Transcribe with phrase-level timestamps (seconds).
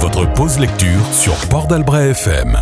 [0.00, 2.58] Votre pause lecture sur Port d'Albret FM.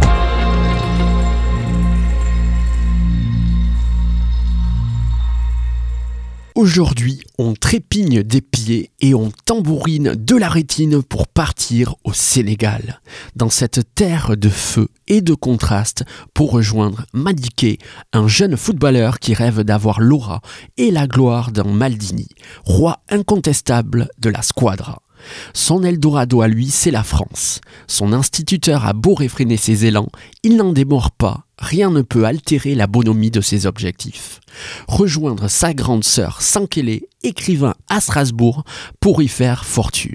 [6.54, 13.00] Aujourd'hui, on trépigne des pieds et on tambourine de la rétine pour partir au Sénégal,
[13.34, 17.78] dans cette terre de feu et de contraste, pour rejoindre Madiké,
[18.12, 20.42] un jeune footballeur qui rêve d'avoir l'aura
[20.76, 22.28] et la gloire d'un Maldini,
[22.64, 25.03] roi incontestable de la squadra.
[25.52, 27.60] Son Eldorado à lui, c'est la France.
[27.86, 30.08] Son instituteur a beau réfréner ses élans,
[30.42, 34.40] il n'en démord pas, rien ne peut altérer la bonhomie de ses objectifs.
[34.86, 38.64] Rejoindre sa grande sœur Sankélé, écrivain à Strasbourg,
[39.00, 40.14] pour y faire fortune.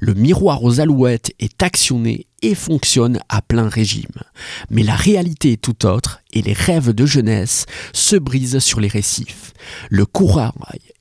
[0.00, 4.10] Le miroir aux alouettes est actionné et fonctionne à plein régime.
[4.70, 8.88] Mais la réalité est tout autre et les rêves de jeunesse se brisent sur les
[8.88, 9.52] récifs.
[9.90, 10.52] Le courage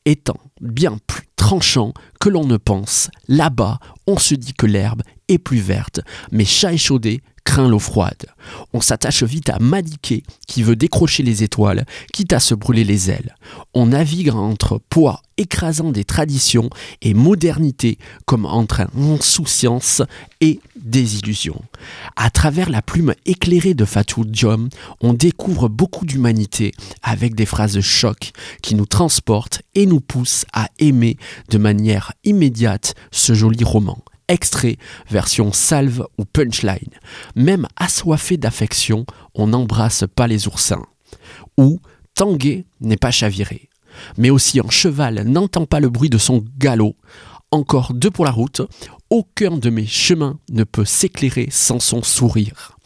[0.06, 5.02] étant bien plus tranchant que l'on ne pense, là-bas, on se dit que l'herbe
[5.38, 8.26] plus verte, mais chat échaudé craint l'eau froide.
[8.74, 13.10] On s'attache vite à Madiké qui veut décrocher les étoiles, quitte à se brûler les
[13.10, 13.36] ailes.
[13.74, 16.70] On navigue entre poids écrasant des traditions
[17.02, 20.02] et modernité comme entre insouciance
[20.40, 21.62] et désillusion.
[22.16, 24.70] À travers la plume éclairée de Fatou Diom,
[25.02, 30.68] on découvre beaucoup d'humanité avec des phrases choc qui nous transportent et nous poussent à
[30.80, 31.18] aimer
[31.50, 33.98] de manière immédiate ce joli roman
[34.32, 34.78] extrait,
[35.10, 36.94] version salve ou punchline.
[37.36, 40.86] Même assoiffé d'affection, on n'embrasse pas les oursins.
[41.58, 41.80] Ou
[42.16, 43.70] Tanguay n'est pas chaviré.
[44.18, 46.96] Mais aussi un cheval n'entend pas le bruit de son galop.
[47.52, 48.62] Encore deux pour la route.
[49.10, 52.78] Aucun de mes chemins ne peut s'éclairer sans son sourire.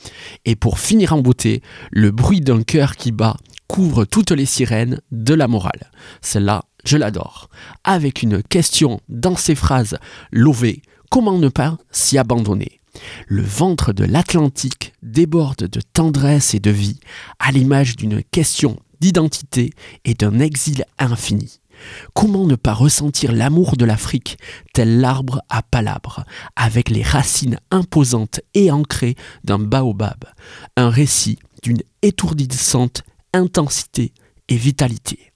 [0.46, 3.38] Et pour finir en beauté, le bruit d'un cœur qui bat
[3.68, 5.92] couvre toutes les sirènes de la morale.
[6.22, 7.50] Celle-là, je l'adore.
[7.84, 9.98] Avec une question dans ses phrases
[10.32, 12.80] lovées, comment ne pas s'y abandonner?
[13.28, 17.00] Le ventre de l'Atlantique déborde de tendresse et de vie,
[17.40, 19.72] à l'image d'une question d'identité
[20.06, 21.60] et d'un exil infini.
[22.14, 24.38] Comment ne pas ressentir l'amour de l'Afrique,
[24.74, 26.24] tel l'arbre à palabres,
[26.56, 30.24] avec les racines imposantes et ancrées d'un baobab,
[30.78, 33.04] un récit d'une étourdissante
[33.34, 34.14] intensité
[34.48, 35.34] et vitalité.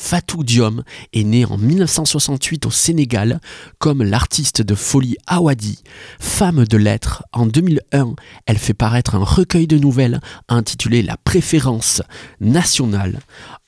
[0.00, 3.40] Fatou Diom est né en 1968 au Sénégal
[3.78, 5.82] comme l'artiste de folie Awadi.
[6.20, 8.14] Femme de lettres, en 2001,
[8.46, 12.00] elle fait paraître un recueil de nouvelles intitulé La préférence
[12.40, 13.18] nationale.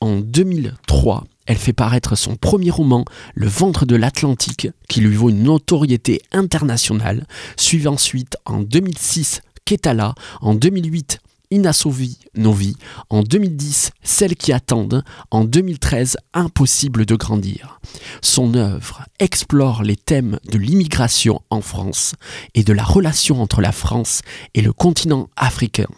[0.00, 3.04] En 2003, elle fait paraître son premier roman,
[3.34, 7.26] Le ventre de l'Atlantique, qui lui vaut une notoriété internationale,
[7.56, 11.18] suivi ensuite en 2006 Ketala, en 2008
[11.52, 12.76] Inassouvi Novi,
[13.08, 15.02] en 2010 Celles qui attendent,
[15.32, 17.80] en 2013 Impossible de grandir.
[18.22, 22.14] Son œuvre explore les thèmes de l'immigration en France
[22.54, 24.22] et de la relation entre la France
[24.54, 25.88] et le continent africain.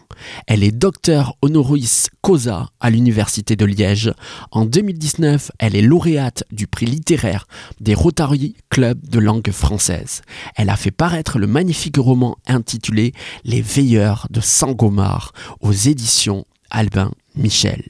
[0.47, 4.13] Elle est docteur honoris causa à l'Université de Liège.
[4.51, 7.47] En 2019, elle est lauréate du prix littéraire
[7.81, 10.23] des Rotary Club de langue française.
[10.57, 13.13] Elle a fait paraître le magnifique roman intitulé
[13.45, 17.83] Les Veilleurs de Sangomar aux éditions Albin Michel.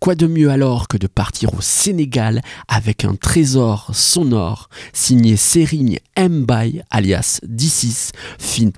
[0.00, 5.98] Quoi de mieux alors que de partir au Sénégal avec un trésor sonore signé Serigne
[6.18, 8.70] Mbaye alias D6 Fint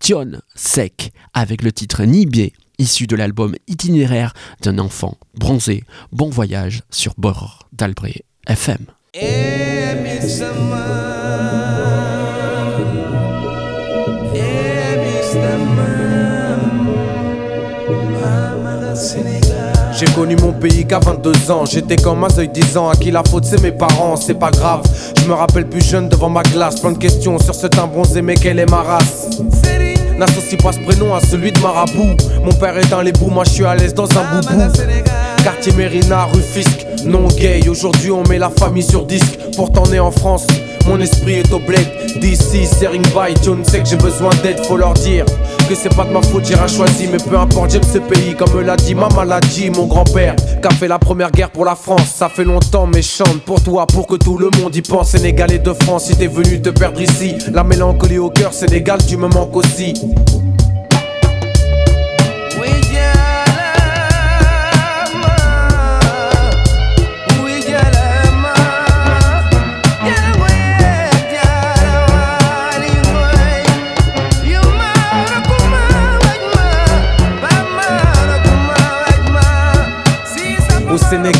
[0.00, 5.84] Tion Sec avec le titre Nibé issu de l'album itinéraire d'un enfant bronzé.
[6.12, 8.86] Bon voyage sur bord d'Albret FM.
[19.98, 21.66] J'ai connu mon pays qu'à 22 ans.
[21.66, 22.88] J'étais comme un seuil 10 ans.
[22.88, 24.82] À qui la faute, c'est mes parents, c'est pas grave.
[25.20, 26.80] Je me rappelle plus jeune devant ma glace.
[26.80, 29.28] Plein de questions sur ce teint bronzé, mais quelle est ma race?
[30.18, 32.16] N'associe pas ce prénom à celui de Marabout.
[32.44, 34.62] Mon père est dans les bouts, moi je suis à l'aise dans un boubou.
[35.42, 37.68] Quartier Mérina, rue Fisk, non gay.
[37.68, 39.38] Aujourd'hui on met la famille sur disque.
[39.56, 40.46] Pourtant né en France,
[40.86, 41.86] mon esprit est au bled.
[42.20, 45.24] D'ici, Sering by, tu sais que j'ai besoin d'aide, faut leur dire
[45.68, 47.08] que c'est pas de ma faute, j'irai choisi.
[47.10, 50.70] Mais peu importe, j'aime ce pays, comme l'a dit ma maladie, mon grand-père, qui a
[50.70, 52.12] fait la première guerre pour la France.
[52.14, 55.10] Ça fait longtemps, mais chante pour toi, pour que tout le monde y pense.
[55.10, 59.16] Sénégalais de France, si t'es venu te perdre ici, la mélancolie au cœur, Sénégal, tu
[59.16, 59.94] me manques aussi.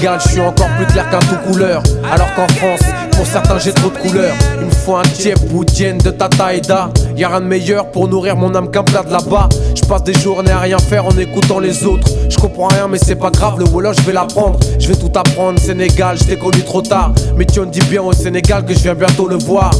[0.06, 1.82] Je suis encore plus clair qu'un tout couleur.
[2.12, 2.82] Alors qu'en France,
[3.16, 4.34] Pour certains j'ai trop de couleurs.
[4.60, 8.54] Il me faut un tiep boudienne de Tataïda Y'a rien de meilleur pour nourrir mon
[8.54, 9.48] âme qu'un plat de là-bas.
[9.74, 12.06] Je passe des journées à rien faire en écoutant les autres.
[12.28, 14.58] Je comprends rien mais c'est pas grave le Wolof je vais l'apprendre.
[14.78, 17.12] Je vais tout apprendre Sénégal je t'ai connu trop tard.
[17.38, 19.70] Mais tu me dis bien au Sénégal que je viens bientôt le voir.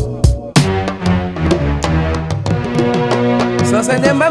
[3.67, 4.31] Njaay Demba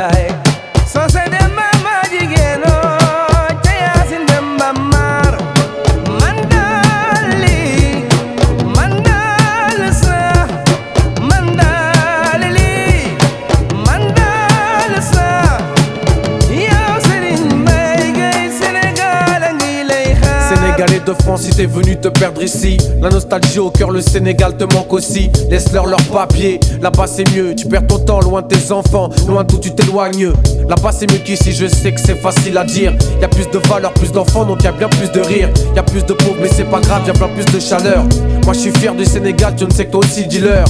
[21.37, 25.31] Si t'es venu te perdre ici, la nostalgie au cœur, le Sénégal te manque aussi.
[25.49, 27.55] Laisse-leur leur papier, là-bas c'est mieux.
[27.55, 30.31] Tu perds ton temps loin de tes enfants, loin d'où tu t'éloignes.
[30.67, 32.93] Là-bas c'est mieux qu'ici, je sais que c'est facile à dire.
[33.21, 35.49] Y a plus de valeur, plus d'enfants, donc y a bien plus de rire.
[35.75, 38.03] Y a plus de pauvres, mais c'est pas grave, y a plein plus de chaleur.
[38.43, 40.65] Moi je suis fier du Sénégal, tu ne sais que toi aussi, dis-leur.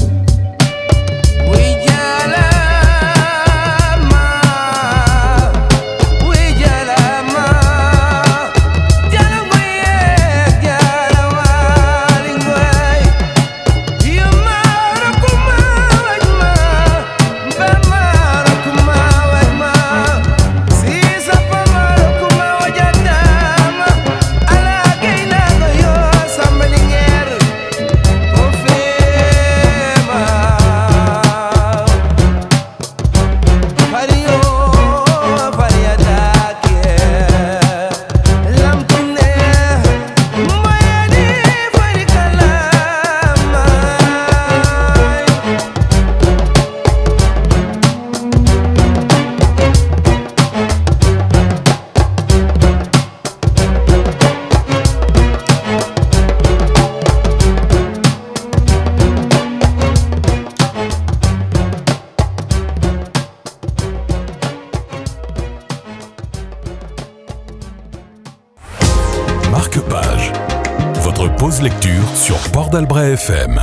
[71.01, 73.61] Votre pause lecture sur Port FM.